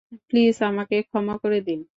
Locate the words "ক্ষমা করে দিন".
1.03-1.81